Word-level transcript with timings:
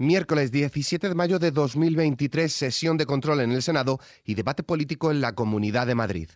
Miércoles 0.00 0.50
17 0.50 1.10
de 1.10 1.14
mayo 1.14 1.38
de 1.38 1.50
2023, 1.50 2.50
sesión 2.50 2.96
de 2.96 3.04
control 3.04 3.42
en 3.42 3.52
el 3.52 3.62
Senado 3.62 4.00
y 4.24 4.32
debate 4.32 4.62
político 4.62 5.10
en 5.10 5.20
la 5.20 5.34
Comunidad 5.34 5.86
de 5.86 5.94
Madrid. 5.94 6.30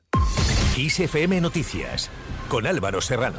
ISFM 0.76 1.40
Noticias 1.40 2.10
con 2.50 2.66
Álvaro 2.66 3.00
Serrano. 3.00 3.38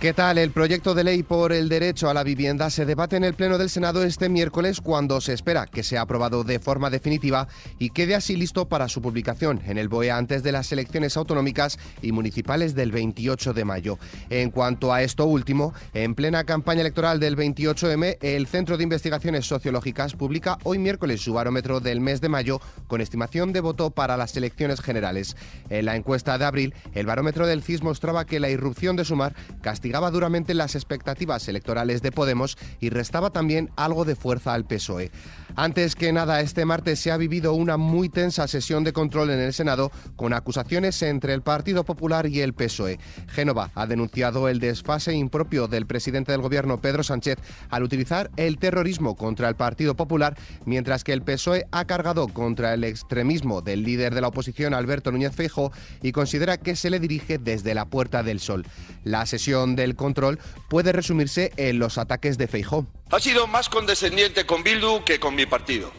¿Qué 0.00 0.14
tal? 0.14 0.38
El 0.38 0.50
proyecto 0.50 0.94
de 0.94 1.04
ley 1.04 1.22
por 1.22 1.52
el 1.52 1.68
derecho 1.68 2.08
a 2.08 2.14
la 2.14 2.24
vivienda 2.24 2.70
se 2.70 2.86
debate 2.86 3.16
en 3.16 3.24
el 3.24 3.34
Pleno 3.34 3.58
del 3.58 3.68
Senado 3.68 4.02
este 4.02 4.30
miércoles 4.30 4.80
cuando 4.80 5.20
se 5.20 5.34
espera 5.34 5.66
que 5.66 5.82
sea 5.82 6.00
aprobado 6.00 6.42
de 6.42 6.58
forma 6.58 6.88
definitiva 6.88 7.48
y 7.78 7.90
quede 7.90 8.14
así 8.14 8.34
listo 8.34 8.66
para 8.66 8.88
su 8.88 9.02
publicación 9.02 9.60
en 9.66 9.76
el 9.76 9.90
BOE 9.90 10.10
antes 10.10 10.42
de 10.42 10.52
las 10.52 10.72
elecciones 10.72 11.18
autonómicas 11.18 11.78
y 12.00 12.12
municipales 12.12 12.74
del 12.74 12.92
28 12.92 13.52
de 13.52 13.64
mayo. 13.66 13.98
En 14.30 14.50
cuanto 14.50 14.90
a 14.90 15.02
esto 15.02 15.26
último, 15.26 15.74
en 15.92 16.14
plena 16.14 16.44
campaña 16.44 16.80
electoral 16.80 17.20
del 17.20 17.36
28M, 17.36 18.16
el 18.22 18.46
Centro 18.46 18.78
de 18.78 18.84
Investigaciones 18.84 19.44
Sociológicas 19.44 20.14
publica 20.14 20.56
hoy 20.62 20.78
miércoles 20.78 21.20
su 21.20 21.34
barómetro 21.34 21.78
del 21.78 22.00
mes 22.00 22.22
de 22.22 22.30
mayo 22.30 22.58
con 22.86 23.02
estimación 23.02 23.52
de 23.52 23.60
voto 23.60 23.90
para 23.90 24.16
las 24.16 24.34
elecciones 24.34 24.80
generales. 24.80 25.36
En 25.68 25.84
la 25.84 25.94
encuesta 25.94 26.38
de 26.38 26.46
abril, 26.46 26.74
el 26.94 27.04
barómetro 27.04 27.46
del 27.46 27.62
CIS 27.62 27.82
mostraba 27.82 28.24
que 28.24 28.40
la 28.40 28.48
irrupción 28.48 28.96
de 28.96 29.04
Sumar 29.04 29.34
castigaba 29.60 29.89
castigaba 29.90 30.12
duramente 30.12 30.54
las 30.54 30.76
expectativas 30.76 31.48
electorales 31.48 32.00
de 32.00 32.12
Podemos 32.12 32.56
y 32.78 32.90
restaba 32.90 33.30
también 33.30 33.70
algo 33.74 34.04
de 34.04 34.14
fuerza 34.14 34.54
al 34.54 34.64
PSOE. 34.64 35.10
Antes 35.56 35.96
que 35.96 36.12
nada, 36.12 36.40
este 36.42 36.64
martes 36.64 37.00
se 37.00 37.10
ha 37.10 37.16
vivido 37.16 37.54
una 37.54 37.76
muy 37.76 38.08
tensa 38.08 38.46
sesión 38.46 38.84
de 38.84 38.92
control 38.92 39.30
en 39.30 39.40
el 39.40 39.52
Senado 39.52 39.90
con 40.14 40.32
acusaciones 40.32 41.02
entre 41.02 41.34
el 41.34 41.42
Partido 41.42 41.82
Popular 41.82 42.28
y 42.28 42.40
el 42.40 42.54
PSOE. 42.54 43.00
Génova 43.26 43.72
ha 43.74 43.88
denunciado 43.88 44.48
el 44.48 44.60
desfase 44.60 45.12
impropio 45.12 45.66
del 45.66 45.86
presidente 45.86 46.30
del 46.30 46.40
gobierno 46.40 46.80
Pedro 46.80 47.02
Sánchez 47.02 47.38
al 47.68 47.82
utilizar 47.82 48.30
el 48.36 48.58
terrorismo 48.58 49.16
contra 49.16 49.48
el 49.48 49.56
Partido 49.56 49.96
Popular, 49.96 50.36
mientras 50.66 51.02
que 51.02 51.12
el 51.12 51.22
PSOE 51.22 51.66
ha 51.72 51.84
cargado 51.84 52.28
contra 52.28 52.74
el 52.74 52.84
extremismo 52.84 53.60
del 53.60 53.82
líder 53.82 54.14
de 54.14 54.20
la 54.20 54.28
oposición 54.28 54.72
Alberto 54.72 55.10
Núñez 55.10 55.34
Feijóo 55.34 55.72
y 56.00 56.12
considera 56.12 56.58
que 56.58 56.76
se 56.76 56.90
le 56.90 57.00
dirige 57.00 57.38
desde 57.38 57.74
la 57.74 57.86
Puerta 57.86 58.22
del 58.22 58.38
Sol. 58.38 58.64
La 59.02 59.26
sesión 59.26 59.79
del 59.80 59.96
control 59.96 60.38
puede 60.68 60.92
resumirse 60.92 61.52
en 61.56 61.78
los 61.78 61.98
ataques 61.98 62.38
de 62.38 62.46
Feijó. 62.48 62.86
Ha 63.10 63.20
sido 63.20 63.46
más 63.46 63.68
condescendiente 63.68 64.46
con 64.46 64.62
Bildu 64.62 65.04
que 65.04 65.18
con 65.18 65.34
mi 65.34 65.46
partido. 65.46 65.92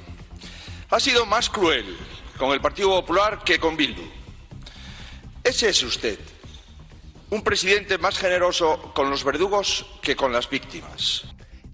Ha 0.90 1.00
sido 1.00 1.26
más 1.26 1.50
cruel 1.50 1.98
con 2.38 2.52
el 2.52 2.62
Partido 2.62 2.90
Popular 2.90 3.44
que 3.44 3.60
con 3.60 3.78
Bildu. 3.78 4.02
Ese 5.44 5.70
es 5.70 5.84
usted. 5.84 6.20
Un 7.30 7.44
presidente 7.44 7.98
más 7.98 8.18
generoso 8.18 8.92
con 8.94 9.10
los 9.10 9.23
verdugos 9.23 9.86
que 10.02 10.16
con 10.16 10.34
las 10.34 10.50
víctimas. 10.50 11.23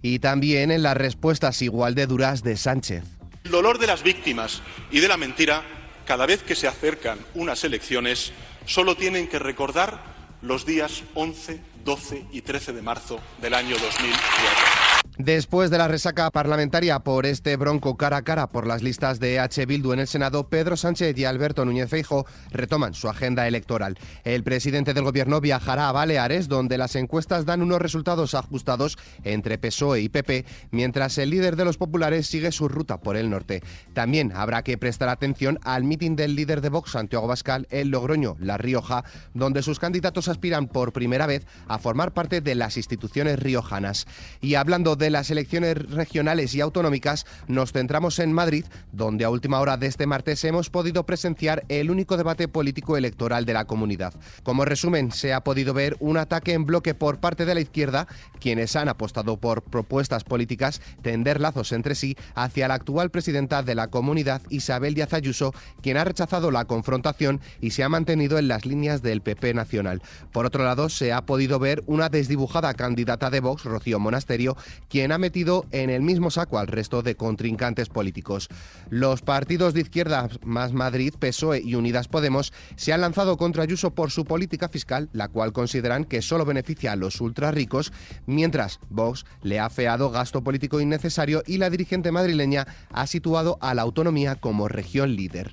Y 0.01 0.19
también 0.19 0.71
en 0.71 0.83
las 0.83 0.95
respuestas 0.95 1.61
igual 1.61 1.95
de 1.95 2.05
duras 2.05 2.43
de 2.43 2.57
Sánchez. 2.57 3.03
El 3.43 3.51
dolor 3.51 3.79
de 3.79 3.87
las 3.87 4.03
víctimas 4.03 4.61
y 4.91 4.99
de 4.99 5.07
la 5.07 5.17
mentira, 5.17 5.63
cada 6.05 6.25
vez 6.25 6.43
que 6.43 6.55
se 6.55 6.67
acercan 6.67 7.19
unas 7.33 7.63
elecciones, 7.63 8.31
solo 8.65 8.95
tienen 8.95 9.27
que 9.27 9.39
recordar 9.39 9.99
los 10.41 10.65
días 10.65 11.03
11, 11.15 11.59
12 11.87 12.25
y 12.33 12.41
13 12.41 12.73
de 12.73 12.81
marzo 12.81 13.17
del 13.41 13.53
año 13.53 13.77
2004. 13.77 14.86
Después 15.17 15.71
de 15.71 15.79
la 15.79 15.87
resaca 15.87 16.29
parlamentaria 16.29 16.99
por 16.99 17.25
este 17.25 17.55
bronco 17.55 17.97
cara 17.97 18.17
a 18.17 18.21
cara 18.21 18.49
por 18.49 18.67
las 18.67 18.83
listas 18.83 19.19
de 19.19 19.39
H. 19.39 19.65
Bildu 19.65 19.91
en 19.91 19.99
el 19.99 20.07
Senado, 20.07 20.47
Pedro 20.47 20.77
Sánchez 20.77 21.17
y 21.17 21.25
Alberto 21.25 21.65
Núñez 21.65 21.89
Feijo 21.89 22.27
retoman 22.51 22.93
su 22.93 23.09
agenda 23.09 23.47
electoral. 23.47 23.97
El 24.23 24.43
presidente 24.43 24.93
del 24.93 25.03
gobierno 25.03 25.41
viajará 25.41 25.89
a 25.89 25.91
Baleares, 25.91 26.47
donde 26.47 26.77
las 26.77 26.95
encuestas 26.95 27.47
dan 27.47 27.63
unos 27.63 27.81
resultados 27.81 28.35
ajustados 28.35 28.99
entre 29.23 29.57
PSOE 29.57 30.01
y 30.01 30.09
PP, 30.09 30.45
mientras 30.69 31.17
el 31.17 31.31
líder 31.31 31.55
de 31.55 31.65
los 31.65 31.77
populares 31.77 32.27
sigue 32.27 32.51
su 32.51 32.67
ruta 32.67 32.99
por 32.99 33.17
el 33.17 33.31
norte. 33.31 33.63
También 33.93 34.31
habrá 34.35 34.61
que 34.61 34.77
prestar 34.77 35.09
atención 35.09 35.57
al 35.63 35.83
mitin 35.83 36.15
del 36.15 36.35
líder 36.35 36.61
de 36.61 36.69
Vox, 36.69 36.91
Santiago 36.91 37.25
Bascal, 37.25 37.65
en 37.71 37.89
Logroño, 37.89 38.35
La 38.39 38.59
Rioja, 38.59 39.03
donde 39.33 39.63
sus 39.63 39.79
candidatos 39.79 40.27
aspiran 40.27 40.67
por 40.67 40.93
primera 40.93 41.25
vez 41.25 41.47
a 41.67 41.79
formar 41.79 42.13
parte 42.13 42.39
de 42.39 42.53
las 42.53 42.77
instituciones 42.77 43.39
riojanas. 43.39 44.05
Y 44.41 44.53
hablando 44.53 44.95
de 44.95 45.06
las 45.09 45.31
elecciones 45.31 45.77
regionales 45.89 46.53
y 46.55 46.61
autonómicas, 46.61 47.25
nos 47.47 47.71
centramos 47.71 48.19
en 48.19 48.33
Madrid, 48.33 48.65
donde 48.91 49.25
a 49.25 49.29
última 49.29 49.59
hora 49.59 49.77
de 49.77 49.87
este 49.87 50.07
martes 50.07 50.43
hemos 50.43 50.69
podido 50.69 51.05
presenciar 51.05 51.63
el 51.69 51.91
único 51.91 52.17
debate 52.17 52.47
político 52.47 52.97
electoral 52.97 53.45
de 53.45 53.53
la 53.53 53.65
comunidad. 53.65 54.13
Como 54.43 54.65
resumen, 54.65 55.11
se 55.11 55.33
ha 55.33 55.43
podido 55.43 55.73
ver 55.73 55.97
un 55.99 56.17
ataque 56.17 56.53
en 56.53 56.65
bloque 56.65 56.93
por 56.93 57.19
parte 57.19 57.45
de 57.45 57.55
la 57.55 57.61
izquierda, 57.61 58.07
quienes 58.39 58.75
han 58.75 58.89
apostado 58.89 59.37
por 59.37 59.63
propuestas 59.63 60.23
políticas, 60.23 60.81
tender 61.01 61.39
lazos 61.41 61.71
entre 61.71 61.95
sí 61.95 62.15
hacia 62.35 62.67
la 62.67 62.75
actual 62.75 63.11
presidenta 63.11 63.63
de 63.63 63.75
la 63.75 63.87
comunidad, 63.87 64.41
Isabel 64.49 64.93
Díaz 64.93 65.13
Ayuso, 65.13 65.53
quien 65.81 65.97
ha 65.97 66.03
rechazado 66.03 66.51
la 66.51 66.65
confrontación 66.65 67.41
y 67.61 67.71
se 67.71 67.83
ha 67.83 67.89
mantenido 67.89 68.37
en 68.37 68.47
las 68.47 68.65
líneas 68.65 69.01
del 69.01 69.21
PP 69.21 69.53
nacional. 69.53 70.01
Por 70.31 70.45
otro 70.45 70.63
lado, 70.63 70.89
se 70.89 71.13
ha 71.13 71.25
podido 71.25 71.59
ver 71.59 71.83
una 71.85 72.09
desdibujada 72.09 72.73
candidata 72.73 73.29
de 73.29 73.39
Vox, 73.39 73.63
Rocío 73.63 73.99
Monasterio, 73.99 74.57
quien 74.89 74.96
ha 75.05 75.17
metido 75.17 75.65
en 75.71 75.89
el 75.89 76.01
mismo 76.01 76.31
saco 76.31 76.57
al 76.57 76.67
resto 76.67 77.01
de 77.01 77.15
contrincantes 77.15 77.89
políticos. 77.89 78.49
Los 78.89 79.21
partidos 79.21 79.73
de 79.73 79.81
izquierda 79.81 80.27
más 80.43 80.73
Madrid, 80.73 81.13
PSOE 81.17 81.61
y 81.63 81.75
Unidas 81.75 82.07
Podemos 82.07 82.51
se 82.75 82.93
han 82.93 83.01
lanzado 83.01 83.37
contra 83.37 83.63
Ayuso 83.63 83.93
por 83.93 84.11
su 84.11 84.25
política 84.25 84.69
fiscal, 84.69 85.09
la 85.13 85.27
cual 85.27 85.53
consideran 85.53 86.03
que 86.03 86.21
solo 86.21 86.45
beneficia 86.45 86.93
a 86.93 86.95
los 86.95 87.21
ultra 87.21 87.51
ricos, 87.51 87.93
mientras 88.25 88.79
Vox 88.89 89.25
le 89.43 89.59
ha 89.59 89.69
feado 89.69 90.09
gasto 90.09 90.43
político 90.43 90.81
innecesario 90.81 91.43
y 91.45 91.57
la 91.57 91.69
dirigente 91.69 92.11
madrileña 92.11 92.65
ha 92.91 93.07
situado 93.07 93.57
a 93.61 93.73
la 93.73 93.83
autonomía 93.83 94.35
como 94.35 94.67
región 94.67 95.15
líder. 95.15 95.51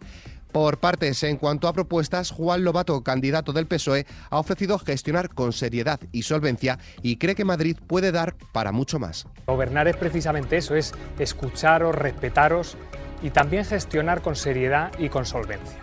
Por 0.54 0.78
partes, 0.78 1.20
en 1.25 1.37
cuanto 1.37 1.66
a 1.66 1.72
propuestas, 1.72 2.31
Juan 2.31 2.62
Lobato, 2.62 3.03
candidato 3.03 3.53
del 3.53 3.66
PSOE, 3.66 4.06
ha 4.31 4.38
ofrecido 4.38 4.78
gestionar 4.78 5.34
con 5.34 5.53
seriedad 5.53 5.98
y 6.12 6.22
solvencia 6.22 6.78
y 7.03 7.16
cree 7.16 7.34
que 7.34 7.44
Madrid 7.44 7.76
puede 7.84 8.12
dar 8.12 8.37
para 8.53 8.70
mucho 8.70 9.00
más. 9.00 9.26
Gobernar 9.48 9.88
es 9.88 9.97
precisamente 9.97 10.59
eso, 10.59 10.76
es 10.76 10.94
escucharos, 11.19 11.92
respetaros 11.92 12.76
y 13.20 13.31
también 13.31 13.65
gestionar 13.65 14.22
con 14.22 14.37
seriedad 14.37 14.92
y 14.97 15.09
con 15.09 15.26
solvencia. 15.26 15.81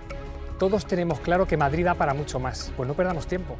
Todos 0.57 0.87
tenemos 0.87 1.19
claro 1.19 1.45
que 1.45 1.57
Madrid 1.57 1.83
da 1.83 1.95
para 1.95 2.13
mucho 2.13 2.39
más, 2.39 2.71
pues 2.77 2.87
no 2.87 2.93
perdamos 2.93 3.27
tiempo. 3.27 3.57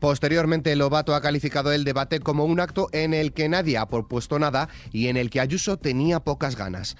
Posteriormente, 0.00 0.74
Lobato 0.74 1.14
ha 1.14 1.20
calificado 1.20 1.70
el 1.70 1.84
debate 1.84 2.18
como 2.18 2.46
un 2.46 2.58
acto 2.58 2.88
en 2.90 3.14
el 3.14 3.32
que 3.32 3.48
nadie 3.48 3.78
ha 3.78 3.86
propuesto 3.86 4.40
nada 4.40 4.68
y 4.90 5.06
en 5.06 5.16
el 5.16 5.30
que 5.30 5.38
Ayuso 5.38 5.76
tenía 5.76 6.18
pocas 6.18 6.56
ganas. 6.56 6.96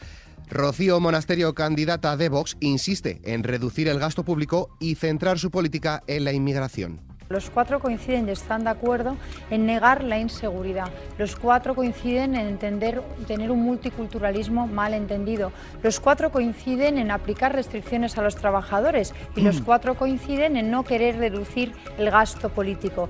Rocío 0.53 1.01
Monasterio, 1.01 1.55
candidata 1.55 2.15
de 2.19 2.29
Vox, 2.29 2.59
insiste 2.61 3.23
en 3.25 3.43
reducir 3.43 3.89
el 3.89 3.99
gasto 3.99 4.23
público 4.23 4.69
y 4.79 4.97
centrar 4.97 5.39
su 5.39 5.51
política 5.51 6.03
en 6.07 6.25
la 6.25 6.33
inmigración. 6.35 7.01
Los 7.31 7.49
cuatro 7.49 7.81
coinciden 7.81 8.29
y 8.29 8.33
están 8.33 8.65
de 8.65 8.69
acuerdo 8.69 9.17
en 9.49 9.65
negar 9.65 10.05
la 10.05 10.19
inseguridad. 10.19 10.91
Los 11.17 11.37
cuatro 11.37 11.75
coinciden 11.75 12.35
en 12.35 12.47
entender, 12.47 13.01
tener 13.27 13.51
un 13.51 13.63
multiculturalismo 13.63 14.67
mal 14.67 14.93
entendido. 14.93 15.53
Los 15.83 16.01
cuatro 16.01 16.31
coinciden 16.31 16.99
en 16.99 17.11
aplicar 17.11 17.55
restricciones 17.55 18.19
a 18.19 18.23
los 18.23 18.37
trabajadores 18.37 19.15
y 19.35 19.41
los 19.41 19.63
cuatro 19.63 19.97
coinciden 19.97 20.59
en 20.59 20.71
no 20.71 20.85
querer 20.85 21.17
reducir 21.17 21.73
el 21.97 22.11
gasto 22.11 22.51
político. 22.51 23.09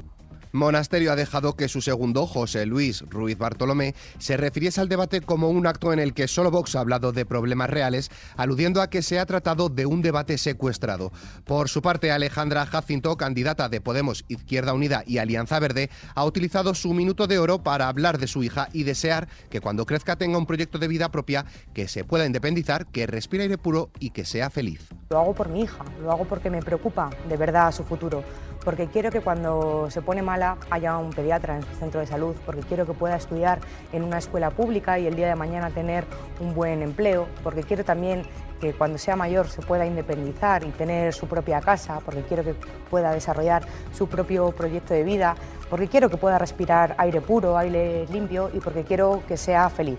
Monasterio 0.52 1.12
ha 1.12 1.16
dejado 1.16 1.56
que 1.56 1.68
su 1.68 1.80
segundo, 1.80 2.26
José 2.26 2.66
Luis 2.66 3.02
Ruiz 3.08 3.38
Bartolomé, 3.38 3.94
se 4.18 4.36
refiriese 4.36 4.82
al 4.82 4.88
debate 4.88 5.22
como 5.22 5.48
un 5.48 5.66
acto 5.66 5.94
en 5.94 5.98
el 5.98 6.12
que 6.12 6.28
solo 6.28 6.50
Vox 6.50 6.76
ha 6.76 6.80
hablado 6.80 7.12
de 7.12 7.24
problemas 7.24 7.70
reales, 7.70 8.10
aludiendo 8.36 8.82
a 8.82 8.90
que 8.90 9.00
se 9.00 9.18
ha 9.18 9.24
tratado 9.24 9.70
de 9.70 9.86
un 9.86 10.02
debate 10.02 10.36
secuestrado. 10.36 11.10
Por 11.44 11.70
su 11.70 11.80
parte, 11.80 12.12
Alejandra 12.12 12.66
Jacinto, 12.66 13.16
candidata 13.16 13.70
de 13.70 13.80
Podemos, 13.80 14.24
Izquierda 14.28 14.74
Unida 14.74 15.04
y 15.06 15.18
Alianza 15.18 15.58
Verde, 15.58 15.88
ha 16.14 16.24
utilizado 16.24 16.74
su 16.74 16.92
minuto 16.92 17.26
de 17.26 17.38
oro 17.38 17.62
para 17.62 17.88
hablar 17.88 18.18
de 18.18 18.26
su 18.26 18.42
hija 18.42 18.68
y 18.74 18.82
desear 18.82 19.28
que 19.48 19.62
cuando 19.62 19.86
crezca 19.86 20.16
tenga 20.16 20.36
un 20.36 20.46
proyecto 20.46 20.78
de 20.78 20.88
vida 20.88 21.10
propia, 21.10 21.46
que 21.72 21.88
se 21.88 22.04
pueda 22.04 22.26
independizar, 22.26 22.86
que 22.86 23.06
respire 23.06 23.44
aire 23.44 23.56
puro 23.56 23.90
y 23.98 24.10
que 24.10 24.26
sea 24.26 24.50
feliz. 24.50 24.90
Lo 25.10 25.18
hago 25.18 25.34
por 25.34 25.48
mi 25.48 25.62
hija, 25.62 25.84
lo 26.02 26.12
hago 26.12 26.26
porque 26.26 26.50
me 26.50 26.60
preocupa 26.60 27.08
de 27.28 27.36
verdad 27.38 27.72
su 27.72 27.84
futuro 27.84 28.22
porque 28.64 28.86
quiero 28.86 29.10
que 29.10 29.20
cuando 29.20 29.90
se 29.90 30.02
pone 30.02 30.22
mala 30.22 30.56
haya 30.70 30.96
un 30.98 31.10
pediatra 31.10 31.56
en 31.56 31.62
su 31.62 31.74
centro 31.74 32.00
de 32.00 32.06
salud, 32.06 32.36
porque 32.46 32.62
quiero 32.62 32.86
que 32.86 32.92
pueda 32.92 33.16
estudiar 33.16 33.60
en 33.92 34.04
una 34.04 34.18
escuela 34.18 34.50
pública 34.50 34.98
y 34.98 35.06
el 35.06 35.16
día 35.16 35.28
de 35.28 35.34
mañana 35.34 35.70
tener 35.70 36.04
un 36.40 36.54
buen 36.54 36.82
empleo, 36.82 37.26
porque 37.42 37.62
quiero 37.62 37.84
también 37.84 38.22
que 38.60 38.72
cuando 38.72 38.96
sea 38.96 39.16
mayor 39.16 39.48
se 39.48 39.60
pueda 39.60 39.84
independizar 39.84 40.62
y 40.64 40.70
tener 40.70 41.12
su 41.12 41.26
propia 41.26 41.60
casa, 41.60 42.00
porque 42.04 42.22
quiero 42.22 42.44
que 42.44 42.54
pueda 42.90 43.12
desarrollar 43.12 43.64
su 43.92 44.08
propio 44.08 44.52
proyecto 44.52 44.94
de 44.94 45.02
vida, 45.02 45.34
porque 45.68 45.88
quiero 45.88 46.08
que 46.08 46.16
pueda 46.16 46.38
respirar 46.38 46.94
aire 46.98 47.20
puro, 47.20 47.58
aire 47.58 48.06
limpio 48.06 48.50
y 48.54 48.60
porque 48.60 48.84
quiero 48.84 49.22
que 49.26 49.36
sea 49.36 49.68
feliz. 49.68 49.98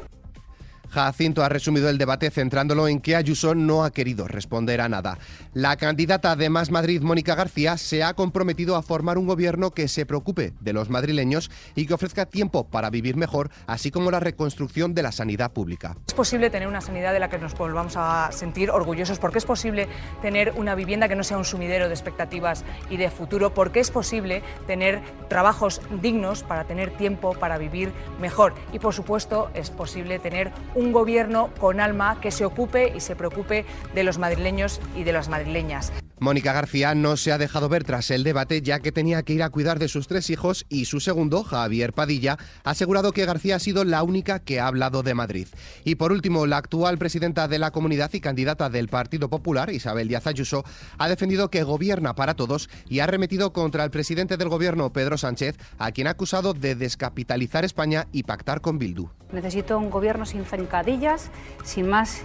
Jacinto 0.93 1.43
ha 1.43 1.49
resumido 1.49 1.89
el 1.89 1.97
debate 1.97 2.29
centrándolo 2.29 2.87
en 2.87 3.01
que 3.01 3.15
Ayuso 3.15 3.55
no 3.55 3.83
ha 3.83 3.91
querido 3.91 4.27
responder 4.27 4.79
a 4.79 4.89
nada. 4.89 5.17
La 5.53 5.75
candidata 5.75 6.35
de 6.35 6.51
Más 6.51 6.69
Madrid, 6.69 7.01
Mónica 7.01 7.33
García, 7.33 7.77
se 7.77 8.03
ha 8.03 8.13
comprometido 8.13 8.75
a 8.75 8.83
formar 8.83 9.17
un 9.17 9.25
gobierno 9.25 9.71
que 9.71 9.87
se 9.87 10.05
preocupe 10.05 10.53
de 10.59 10.71
los 10.73 10.91
madrileños 10.91 11.49
y 11.73 11.87
que 11.87 11.95
ofrezca 11.95 12.27
tiempo 12.27 12.69
para 12.69 12.91
vivir 12.91 13.15
mejor, 13.15 13.49
así 13.65 13.89
como 13.89 14.11
la 14.11 14.19
reconstrucción 14.19 14.93
de 14.93 15.01
la 15.01 15.11
sanidad 15.11 15.51
pública. 15.51 15.97
Es 16.07 16.13
posible 16.13 16.51
tener 16.51 16.67
una 16.67 16.81
sanidad 16.81 17.11
de 17.11 17.19
la 17.19 17.29
que 17.29 17.39
nos 17.39 17.55
volvamos 17.55 17.95
a 17.97 18.29
sentir 18.31 18.69
orgullosos, 18.69 19.17
porque 19.17 19.39
es 19.39 19.45
posible 19.45 19.87
tener 20.21 20.53
una 20.55 20.75
vivienda 20.75 21.07
que 21.07 21.15
no 21.15 21.23
sea 21.23 21.37
un 21.37 21.45
sumidero 21.45 21.87
de 21.87 21.93
expectativas 21.95 22.63
y 22.91 22.97
de 22.97 23.09
futuro, 23.09 23.53
porque 23.55 23.79
es 23.79 23.89
posible 23.89 24.43
tener 24.67 25.01
trabajos 25.27 25.81
dignos 26.03 26.43
para 26.43 26.65
tener 26.65 26.91
tiempo 26.91 27.33
para 27.33 27.57
vivir 27.57 27.91
mejor. 28.21 28.53
Y 28.71 28.77
por 28.77 28.93
supuesto 28.93 29.49
es 29.55 29.71
posible 29.71 30.19
tener 30.19 30.51
un 30.75 30.82
un 30.83 30.91
gobierno 30.91 31.49
con 31.59 31.79
alma 31.79 32.19
que 32.19 32.31
se 32.31 32.45
ocupe 32.45 32.91
y 32.93 32.99
se 32.99 33.15
preocupe 33.15 33.65
de 33.95 34.03
los 34.03 34.17
madrileños 34.17 34.81
y 34.95 35.03
de 35.03 35.13
las 35.13 35.29
madrileñas. 35.29 35.93
Mónica 36.23 36.53
García 36.53 36.95
no 36.95 37.17
se 37.17 37.33
ha 37.33 37.37
dejado 37.37 37.67
ver 37.67 37.83
tras 37.83 38.09
el 38.09 38.23
debate 38.23 38.61
ya 38.61 38.79
que 38.79 38.93
tenía 38.93 39.23
que 39.23 39.33
ir 39.33 39.43
a 39.43 39.49
cuidar 39.49 39.77
de 39.77 39.89
sus 39.89 40.07
tres 40.07 40.29
hijos 40.29 40.65
y 40.69 40.85
su 40.85 41.01
segundo, 41.01 41.43
Javier 41.43 41.91
Padilla, 41.91 42.37
ha 42.63 42.69
asegurado 42.69 43.11
que 43.11 43.25
García 43.25 43.57
ha 43.57 43.59
sido 43.59 43.83
la 43.83 44.03
única 44.03 44.39
que 44.39 44.61
ha 44.61 44.67
hablado 44.67 45.03
de 45.03 45.15
Madrid. 45.15 45.49
Y 45.83 45.95
por 45.95 46.13
último, 46.13 46.47
la 46.47 46.55
actual 46.55 46.97
presidenta 46.97 47.49
de 47.49 47.59
la 47.59 47.71
comunidad 47.71 48.09
y 48.13 48.21
candidata 48.21 48.69
del 48.69 48.87
Partido 48.87 49.29
Popular, 49.29 49.69
Isabel 49.69 50.07
Díaz 50.07 50.25
Ayuso, 50.25 50.63
ha 50.97 51.09
defendido 51.09 51.51
que 51.51 51.63
gobierna 51.63 52.15
para 52.15 52.35
todos 52.35 52.69
y 52.87 53.01
ha 53.01 53.05
remetido 53.05 53.51
contra 53.51 53.83
el 53.83 53.91
presidente 53.91 54.37
del 54.37 54.47
gobierno, 54.47 54.93
Pedro 54.93 55.17
Sánchez, 55.17 55.57
a 55.77 55.91
quien 55.91 56.07
ha 56.07 56.11
acusado 56.11 56.53
de 56.53 56.75
descapitalizar 56.75 57.65
España 57.65 58.07
y 58.13 58.23
pactar 58.23 58.61
con 58.61 58.79
Bildu. 58.79 59.09
Necesito 59.33 59.77
un 59.77 59.89
gobierno 59.89 60.25
sin 60.25 60.45
zancadillas, 60.45 61.31
sin 61.65 61.89
más 61.89 62.21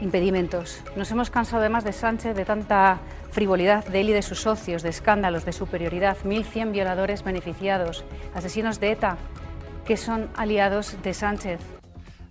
impedimentos. 0.00 0.82
Nos 0.94 1.10
hemos 1.10 1.30
cansado 1.30 1.58
además 1.58 1.82
de 1.82 1.92
Sánchez 1.92 2.36
de 2.36 2.44
tanta 2.44 3.00
frivolidad 3.30 3.84
de 3.86 4.00
él 4.00 4.10
y 4.10 4.12
de 4.12 4.22
sus 4.22 4.40
socios, 4.40 4.82
de 4.82 4.90
escándalos, 4.90 5.44
de 5.44 5.52
superioridad, 5.52 6.16
1.100 6.24 6.72
violadores 6.72 7.22
beneficiados, 7.22 8.04
asesinos 8.34 8.80
de 8.80 8.92
ETA 8.92 9.18
que 9.84 9.96
son 9.96 10.28
aliados 10.36 10.96
de 11.02 11.14
Sánchez. 11.14 11.79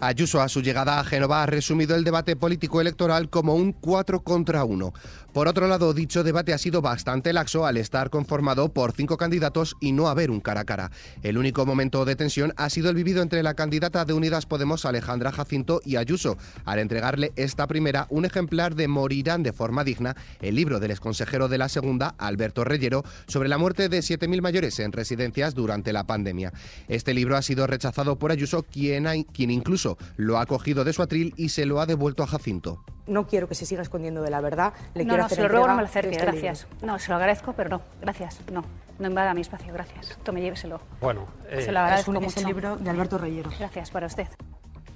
Ayuso, 0.01 0.41
a 0.41 0.47
su 0.47 0.61
llegada 0.61 0.97
a 0.97 1.03
Génova, 1.03 1.43
ha 1.43 1.45
resumido 1.45 1.93
el 1.93 2.05
debate 2.05 2.37
político 2.37 2.79
electoral 2.79 3.29
como 3.29 3.55
un 3.55 3.73
4 3.73 4.21
contra 4.23 4.63
1. 4.63 4.93
Por 5.33 5.47
otro 5.47 5.67
lado, 5.67 5.93
dicho 5.93 6.23
debate 6.23 6.53
ha 6.53 6.57
sido 6.57 6.81
bastante 6.81 7.33
laxo 7.33 7.65
al 7.65 7.77
estar 7.77 8.09
conformado 8.09 8.69
por 8.73 8.93
cinco 8.93 9.17
candidatos 9.17 9.75
y 9.79 9.91
no 9.91 10.07
haber 10.07 10.31
un 10.31 10.39
cara 10.39 10.61
a 10.61 10.65
cara. 10.65 10.91
El 11.21 11.37
único 11.37 11.65
momento 11.65 12.03
de 12.05 12.15
tensión 12.15 12.53
ha 12.55 12.69
sido 12.69 12.89
el 12.89 12.95
vivido 12.95 13.21
entre 13.21 13.43
la 13.43 13.53
candidata 13.53 14.05
de 14.05 14.13
Unidas 14.13 14.45
Podemos, 14.45 14.85
Alejandra 14.85 15.31
Jacinto, 15.31 15.81
y 15.85 15.97
Ayuso, 15.97 16.37
al 16.65 16.79
entregarle 16.79 17.31
esta 17.35 17.67
primera 17.67 18.07
un 18.09 18.25
ejemplar 18.25 18.75
de 18.75 18.87
Morirán 18.87 19.43
de 19.43 19.53
forma 19.53 19.83
digna, 19.83 20.15
el 20.41 20.55
libro 20.55 20.79
del 20.79 20.91
exconsejero 20.91 21.47
de 21.47 21.57
la 21.57 21.69
segunda, 21.69 22.15
Alberto 22.17 22.63
Reyero, 22.63 23.03
sobre 23.27 23.49
la 23.49 23.57
muerte 23.57 23.87
de 23.87 23.99
7.000 23.99 24.41
mayores 24.41 24.79
en 24.79 24.93
residencias 24.93 25.53
durante 25.53 25.93
la 25.93 26.05
pandemia. 26.05 26.53
Este 26.87 27.13
libro 27.13 27.37
ha 27.37 27.41
sido 27.41 27.67
rechazado 27.67 28.17
por 28.17 28.31
Ayuso, 28.31 28.63
quien 28.63 29.05
incluso 29.51 29.88
lo 30.17 30.37
ha 30.37 30.45
cogido 30.45 30.83
de 30.83 30.93
su 30.93 31.01
atril 31.01 31.33
y 31.37 31.49
se 31.49 31.65
lo 31.65 31.79
ha 31.79 31.85
devuelto 31.85 32.23
a 32.23 32.27
Jacinto 32.27 32.83
no 33.09 33.27
quiero 33.27 33.47
que 33.47 33.55
se 33.55 33.65
siga 33.65 33.81
escondiendo 33.81 34.21
de 34.21 34.29
la 34.29 34.39
verdad. 34.39 34.73
Le 34.93 35.03
no, 35.03 35.09
quiero 35.09 35.23
no, 35.23 35.25
hacer 35.25 35.35
se 35.37 35.41
lo 35.41 35.49
ruego, 35.49 35.67
no 35.67 35.75
me 35.75 35.81
lo 35.81 35.87
este 35.87 36.09
gracias. 36.09 36.67
No, 36.81 36.99
se 36.99 37.09
lo 37.09 37.15
agradezco, 37.15 37.53
pero 37.53 37.69
no, 37.69 37.81
gracias, 37.99 38.39
no. 38.51 38.63
No 38.99 39.07
invada 39.07 39.33
mi 39.33 39.41
espacio, 39.41 39.73
gracias. 39.73 40.17
Tome, 40.23 40.41
lléveselo. 40.41 40.79
Bueno, 41.01 41.27
se 41.49 41.71
lo 41.71 41.79
agradezco 41.79 42.13
es, 42.21 42.37
un, 42.37 42.43
libro 42.45 42.77
de 42.77 42.89
Alberto 42.89 43.17
Reyero. 43.17 43.49
Gracias 43.57 43.91
para 43.91 44.07
usted. 44.07 44.27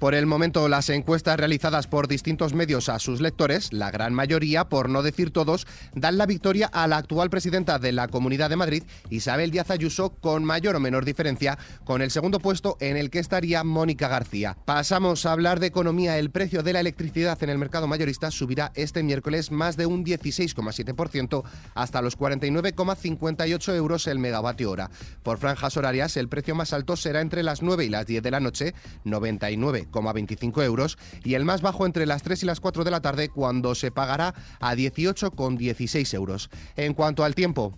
Por 0.04 0.14
el 0.14 0.26
momento, 0.26 0.68
las 0.68 0.90
encuestas 0.90 1.38
realizadas 1.38 1.86
por 1.86 2.08
distintos 2.08 2.52
medios 2.52 2.90
a 2.90 2.98
sus 2.98 3.22
lectores, 3.22 3.72
la 3.72 3.90
gran 3.90 4.12
mayoría, 4.12 4.68
por 4.68 4.90
no 4.90 5.02
decir 5.02 5.30
todos, 5.30 5.66
dan 5.94 6.18
la 6.18 6.26
victoria 6.26 6.66
a 6.66 6.86
la 6.86 6.98
actual 6.98 7.30
presidenta 7.30 7.78
de 7.78 7.90
la 7.90 8.08
Comunidad 8.08 8.50
de 8.50 8.56
Madrid, 8.56 8.82
Isabel 9.08 9.50
Díaz 9.50 9.70
Ayuso, 9.70 10.10
con 10.10 10.44
mayor 10.44 10.76
o 10.76 10.80
menor 10.80 11.06
diferencia, 11.06 11.56
con 11.86 12.02
el 12.02 12.10
segundo 12.10 12.38
puesto 12.38 12.76
en 12.80 12.98
el 12.98 13.08
que 13.08 13.18
estaría 13.18 13.64
Mónica 13.64 14.08
García. 14.08 14.58
Pasamos 14.66 15.24
a 15.24 15.32
hablar 15.32 15.58
de 15.58 15.68
economía. 15.68 16.18
El 16.18 16.30
precio 16.30 16.62
de 16.62 16.74
la 16.74 16.80
electricidad 16.80 17.42
en 17.42 17.48
el 17.48 17.56
mercado 17.56 17.86
mayorista 17.86 18.30
subirá 18.30 18.72
este 18.74 19.02
miércoles 19.02 19.50
más 19.50 19.78
de 19.78 19.86
un 19.86 20.04
16,7% 20.04 21.44
hasta 21.74 22.02
los 22.02 22.18
49,58 22.18 23.74
euros 23.74 24.06
el 24.06 24.18
megavatio 24.18 24.70
hora. 24.70 24.90
Por 25.22 25.38
franjas 25.38 25.78
horarias, 25.78 26.18
el 26.18 26.28
precio 26.28 26.54
más 26.54 26.74
alto 26.74 26.94
será 26.94 27.22
entre 27.22 27.42
las 27.42 27.62
9 27.62 27.86
y 27.86 27.88
las 27.88 28.04
10 28.04 28.22
de 28.22 28.30
la 28.30 28.40
noche, 28.40 28.74
99 29.04 29.88
25 30.12 30.62
euros 30.62 30.98
y 31.22 31.34
el 31.34 31.44
más 31.44 31.62
bajo 31.62 31.86
entre 31.86 32.06
las 32.06 32.22
3 32.22 32.42
y 32.42 32.46
las 32.46 32.60
4 32.60 32.84
de 32.84 32.90
la 32.90 33.00
tarde 33.00 33.28
cuando 33.28 33.74
se 33.74 33.90
pagará 33.90 34.34
a 34.60 34.74
18,16 34.74 36.14
euros. 36.14 36.50
En 36.76 36.94
cuanto 36.94 37.24
al 37.24 37.34
tiempo. 37.34 37.74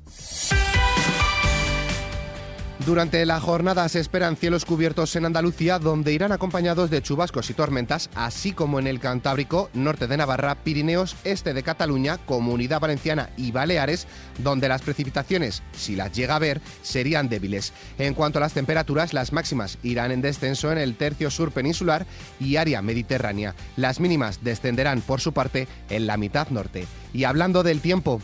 Durante 2.87 3.27
la 3.27 3.41
jornada 3.41 3.89
se 3.89 3.99
esperan 3.99 4.37
cielos 4.37 4.65
cubiertos 4.65 5.17
en 5.17 5.25
Andalucía, 5.25 5.81
donde 5.81 6.13
irán 6.13 6.31
acompañados 6.31 6.89
de 6.89 7.03
chubascos 7.03 7.51
y 7.51 7.55
tormentas, 7.55 8.11
así 8.15 8.53
como 8.53 8.79
en 8.79 8.87
el 8.87 9.01
Cantábrico, 9.01 9.71
norte 9.75 10.07
de 10.07 10.17
Navarra, 10.17 10.55
Pirineos, 10.55 11.17
este 11.25 11.53
de 11.53 11.65
Cataluña, 11.65 12.19
Comunidad 12.19 12.79
Valenciana 12.79 13.31
y 13.37 13.51
Baleares, 13.51 14.07
donde 14.39 14.69
las 14.69 14.83
precipitaciones, 14.83 15.65
si 15.73 15.97
las 15.97 16.13
llega 16.13 16.37
a 16.37 16.39
ver, 16.39 16.61
serían 16.83 17.29
débiles. 17.29 17.73
En 17.99 18.15
cuanto 18.15 18.39
a 18.39 18.43
las 18.43 18.53
temperaturas, 18.53 19.13
las 19.13 19.33
máximas 19.33 19.79
irán 19.83 20.13
en 20.13 20.23
descenso 20.23 20.71
en 20.71 20.79
el 20.79 20.95
tercio 20.95 21.33
sur 21.33 21.51
peninsular 21.51 22.07
y 22.39 22.55
área 22.55 22.83
mediterránea. 22.83 23.57
Las 23.77 23.99
mínimas 23.99 24.45
descenderán 24.45 25.01
por 25.01 25.21
su 25.21 25.33
parte 25.33 25.67
en 25.91 26.07
la 26.07 26.17
mitad 26.19 26.51
norte. 26.51 26.87
Y 27.13 27.25
hablando 27.25 27.65
del 27.65 27.81
tiempo, 27.81 28.21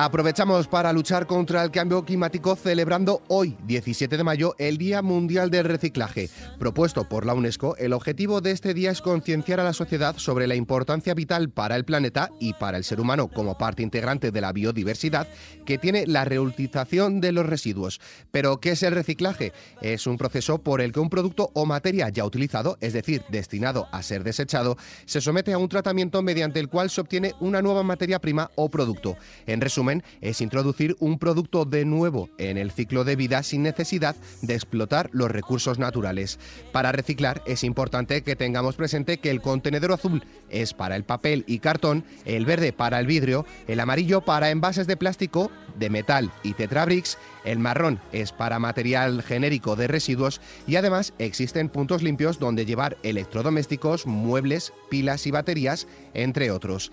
Aprovechamos 0.00 0.68
para 0.68 0.92
luchar 0.92 1.26
contra 1.26 1.64
el 1.64 1.72
cambio 1.72 2.04
climático 2.04 2.54
celebrando 2.54 3.20
hoy, 3.26 3.56
17 3.66 4.16
de 4.16 4.22
mayo, 4.22 4.54
el 4.56 4.78
Día 4.78 5.02
Mundial 5.02 5.50
del 5.50 5.64
Reciclaje. 5.64 6.30
Propuesto 6.56 7.08
por 7.08 7.26
la 7.26 7.34
UNESCO, 7.34 7.76
el 7.78 7.92
objetivo 7.92 8.40
de 8.40 8.52
este 8.52 8.74
día 8.74 8.92
es 8.92 9.02
concienciar 9.02 9.58
a 9.58 9.64
la 9.64 9.72
sociedad 9.72 10.16
sobre 10.16 10.46
la 10.46 10.54
importancia 10.54 11.14
vital 11.14 11.50
para 11.50 11.74
el 11.74 11.84
planeta 11.84 12.30
y 12.38 12.52
para 12.52 12.78
el 12.78 12.84
ser 12.84 13.00
humano 13.00 13.26
como 13.26 13.58
parte 13.58 13.82
integrante 13.82 14.30
de 14.30 14.40
la 14.40 14.52
biodiversidad 14.52 15.26
que 15.66 15.78
tiene 15.78 16.06
la 16.06 16.24
reutilización 16.24 17.20
de 17.20 17.32
los 17.32 17.46
residuos. 17.46 18.00
Pero, 18.30 18.60
¿qué 18.60 18.70
es 18.70 18.84
el 18.84 18.94
reciclaje? 18.94 19.52
Es 19.82 20.06
un 20.06 20.16
proceso 20.16 20.62
por 20.62 20.80
el 20.80 20.92
que 20.92 21.00
un 21.00 21.10
producto 21.10 21.50
o 21.54 21.66
materia 21.66 22.08
ya 22.08 22.24
utilizado, 22.24 22.78
es 22.80 22.92
decir, 22.92 23.24
destinado 23.30 23.88
a 23.90 24.04
ser 24.04 24.22
desechado, 24.22 24.76
se 25.06 25.20
somete 25.20 25.52
a 25.52 25.58
un 25.58 25.68
tratamiento 25.68 26.22
mediante 26.22 26.60
el 26.60 26.68
cual 26.68 26.88
se 26.88 27.00
obtiene 27.00 27.34
una 27.40 27.62
nueva 27.62 27.82
materia 27.82 28.20
prima 28.20 28.48
o 28.54 28.70
producto. 28.70 29.16
En 29.44 29.60
resumen, 29.60 29.87
es 30.20 30.40
introducir 30.40 30.96
un 31.00 31.18
producto 31.18 31.64
de 31.64 31.84
nuevo 31.84 32.28
en 32.38 32.58
el 32.58 32.70
ciclo 32.70 33.04
de 33.04 33.16
vida 33.16 33.42
sin 33.42 33.62
necesidad 33.62 34.16
de 34.42 34.54
explotar 34.54 35.10
los 35.12 35.30
recursos 35.30 35.78
naturales. 35.78 36.38
Para 36.72 36.92
reciclar 36.92 37.42
es 37.46 37.64
importante 37.64 38.22
que 38.22 38.36
tengamos 38.36 38.76
presente 38.76 39.18
que 39.18 39.30
el 39.30 39.40
contenedor 39.40 39.92
azul 39.92 40.24
es 40.50 40.74
para 40.74 40.96
el 40.96 41.04
papel 41.04 41.44
y 41.46 41.58
cartón, 41.58 42.04
el 42.24 42.46
verde 42.46 42.72
para 42.72 42.98
el 42.98 43.06
vidrio, 43.06 43.46
el 43.66 43.80
amarillo 43.80 44.20
para 44.20 44.50
envases 44.50 44.86
de 44.86 44.96
plástico, 44.96 45.50
de 45.78 45.90
metal 45.90 46.30
y 46.42 46.54
tetrabricks, 46.54 47.18
el 47.44 47.58
marrón 47.58 48.00
es 48.12 48.32
para 48.32 48.58
material 48.58 49.22
genérico 49.22 49.76
de 49.76 49.86
residuos 49.86 50.40
y 50.66 50.76
además 50.76 51.14
existen 51.18 51.68
puntos 51.68 52.02
limpios 52.02 52.38
donde 52.38 52.66
llevar 52.66 52.98
electrodomésticos, 53.02 54.06
muebles, 54.06 54.72
pilas 54.90 55.26
y 55.26 55.30
baterías, 55.30 55.86
entre 56.14 56.50
otros. 56.50 56.90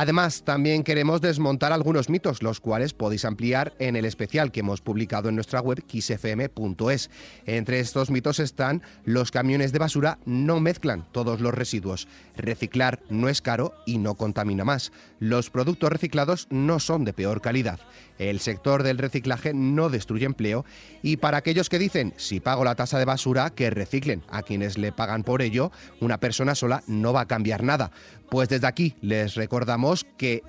Además, 0.00 0.44
también 0.44 0.84
queremos 0.84 1.20
desmontar 1.20 1.72
algunos 1.72 2.08
mitos, 2.08 2.40
los 2.40 2.60
cuales 2.60 2.94
podéis 2.94 3.24
ampliar 3.24 3.74
en 3.80 3.96
el 3.96 4.04
especial 4.04 4.52
que 4.52 4.60
hemos 4.60 4.80
publicado 4.80 5.28
en 5.28 5.34
nuestra 5.34 5.60
web 5.60 5.82
xfm.es. 5.88 7.10
Entre 7.46 7.80
estos 7.80 8.08
mitos 8.08 8.38
están 8.38 8.80
los 9.04 9.32
camiones 9.32 9.72
de 9.72 9.80
basura 9.80 10.20
no 10.24 10.60
mezclan 10.60 11.04
todos 11.10 11.40
los 11.40 11.52
residuos, 11.52 12.06
reciclar 12.36 13.00
no 13.10 13.28
es 13.28 13.42
caro 13.42 13.74
y 13.86 13.98
no 13.98 14.14
contamina 14.14 14.64
más, 14.64 14.92
los 15.18 15.50
productos 15.50 15.90
reciclados 15.90 16.46
no 16.48 16.78
son 16.78 17.04
de 17.04 17.12
peor 17.12 17.40
calidad, 17.40 17.80
el 18.20 18.38
sector 18.38 18.84
del 18.84 18.98
reciclaje 18.98 19.52
no 19.52 19.88
destruye 19.88 20.26
empleo 20.26 20.64
y 21.02 21.16
para 21.16 21.38
aquellos 21.38 21.68
que 21.68 21.80
dicen 21.80 22.14
si 22.16 22.38
pago 22.38 22.62
la 22.62 22.76
tasa 22.76 23.00
de 23.00 23.04
basura, 23.04 23.50
que 23.50 23.70
reciclen 23.70 24.22
a 24.30 24.42
quienes 24.42 24.78
le 24.78 24.92
pagan 24.92 25.24
por 25.24 25.42
ello, 25.42 25.72
una 26.00 26.20
persona 26.20 26.54
sola 26.54 26.84
no 26.86 27.12
va 27.12 27.22
a 27.22 27.26
cambiar 27.26 27.64
nada. 27.64 27.90
Pues 28.30 28.50
desde 28.50 28.66
aquí 28.66 28.94
les 29.00 29.36
recordamos 29.36 29.87
que 30.16 30.42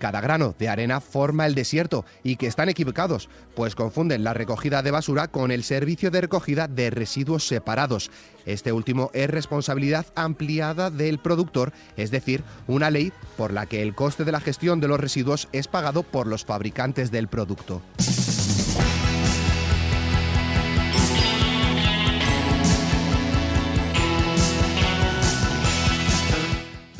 cada 0.00 0.20
grano 0.22 0.54
de 0.58 0.68
arena 0.68 1.00
forma 1.00 1.46
el 1.46 1.54
desierto 1.54 2.04
y 2.24 2.36
que 2.36 2.46
están 2.46 2.68
equivocados, 2.70 3.28
pues 3.54 3.74
confunden 3.74 4.24
la 4.24 4.34
recogida 4.34 4.82
de 4.82 4.90
basura 4.90 5.28
con 5.28 5.50
el 5.50 5.62
servicio 5.62 6.10
de 6.10 6.22
recogida 6.22 6.66
de 6.66 6.90
residuos 6.90 7.46
separados. 7.46 8.10
Este 8.46 8.72
último 8.72 9.10
es 9.12 9.28
responsabilidad 9.28 10.06
ampliada 10.16 10.90
del 10.90 11.18
productor, 11.18 11.72
es 11.96 12.10
decir, 12.10 12.42
una 12.66 12.90
ley 12.90 13.12
por 13.36 13.52
la 13.52 13.66
que 13.66 13.82
el 13.82 13.94
coste 13.94 14.24
de 14.24 14.32
la 14.32 14.40
gestión 14.40 14.80
de 14.80 14.88
los 14.88 14.98
residuos 14.98 15.48
es 15.52 15.68
pagado 15.68 16.02
por 16.02 16.26
los 16.26 16.46
fabricantes 16.46 17.10
del 17.10 17.28
producto. 17.28 17.82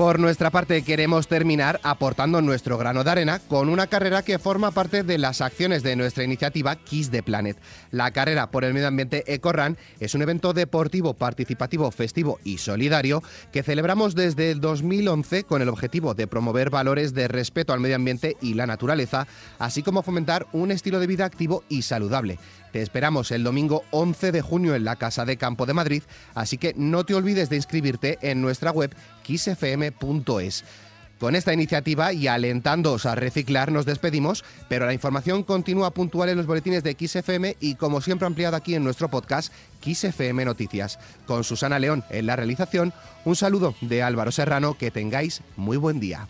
Por 0.00 0.18
nuestra 0.18 0.48
parte, 0.50 0.80
queremos 0.80 1.28
terminar 1.28 1.78
aportando 1.82 2.40
nuestro 2.40 2.78
grano 2.78 3.04
de 3.04 3.10
arena 3.10 3.38
con 3.38 3.68
una 3.68 3.86
carrera 3.86 4.22
que 4.22 4.38
forma 4.38 4.70
parte 4.70 5.02
de 5.02 5.18
las 5.18 5.42
acciones 5.42 5.82
de 5.82 5.94
nuestra 5.94 6.24
iniciativa 6.24 6.74
Kiss 6.74 7.10
the 7.10 7.22
Planet. 7.22 7.58
La 7.90 8.10
carrera 8.10 8.50
por 8.50 8.64
el 8.64 8.72
medio 8.72 8.88
ambiente 8.88 9.24
EcoRun 9.26 9.76
es 10.00 10.14
un 10.14 10.22
evento 10.22 10.54
deportivo, 10.54 11.12
participativo, 11.12 11.90
festivo 11.90 12.40
y 12.44 12.56
solidario 12.56 13.22
que 13.52 13.62
celebramos 13.62 14.14
desde 14.14 14.50
el 14.50 14.62
2011 14.62 15.44
con 15.44 15.60
el 15.60 15.68
objetivo 15.68 16.14
de 16.14 16.26
promover 16.26 16.70
valores 16.70 17.12
de 17.12 17.28
respeto 17.28 17.74
al 17.74 17.80
medio 17.80 17.96
ambiente 17.96 18.38
y 18.40 18.54
la 18.54 18.66
naturaleza, 18.66 19.26
así 19.58 19.82
como 19.82 20.00
fomentar 20.00 20.46
un 20.54 20.70
estilo 20.70 20.98
de 20.98 21.08
vida 21.08 21.26
activo 21.26 21.62
y 21.68 21.82
saludable. 21.82 22.38
Te 22.72 22.82
esperamos 22.82 23.30
el 23.30 23.44
domingo 23.44 23.84
11 23.90 24.32
de 24.32 24.42
junio 24.42 24.74
en 24.74 24.84
la 24.84 24.96
Casa 24.96 25.24
de 25.24 25.36
Campo 25.36 25.66
de 25.66 25.74
Madrid, 25.74 26.02
así 26.34 26.58
que 26.58 26.74
no 26.76 27.04
te 27.04 27.14
olvides 27.14 27.50
de 27.50 27.56
inscribirte 27.56 28.18
en 28.22 28.40
nuestra 28.40 28.70
web 28.70 28.94
xfm.es. 29.24 30.64
Con 31.20 31.36
esta 31.36 31.52
iniciativa 31.52 32.14
y 32.14 32.28
alentándoos 32.28 33.04
a 33.04 33.14
reciclar 33.14 33.70
nos 33.70 33.84
despedimos, 33.84 34.42
pero 34.70 34.86
la 34.86 34.94
información 34.94 35.42
continúa 35.42 35.90
puntual 35.90 36.30
en 36.30 36.38
los 36.38 36.46
boletines 36.46 36.82
de 36.82 36.96
XFM 36.98 37.58
y 37.60 37.74
como 37.74 38.00
siempre 38.00 38.26
ampliada 38.26 38.56
aquí 38.56 38.74
en 38.74 38.84
nuestro 38.84 39.10
podcast 39.10 39.52
XFM 39.84 40.46
Noticias. 40.46 40.98
Con 41.26 41.44
Susana 41.44 41.78
León 41.78 42.04
en 42.08 42.24
la 42.24 42.36
realización, 42.36 42.94
un 43.26 43.36
saludo 43.36 43.74
de 43.82 44.02
Álvaro 44.02 44.32
Serrano, 44.32 44.78
que 44.78 44.90
tengáis 44.90 45.42
muy 45.56 45.76
buen 45.76 46.00
día. 46.00 46.26